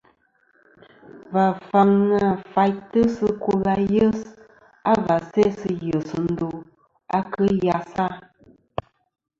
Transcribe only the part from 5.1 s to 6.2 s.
sæ sɨ yes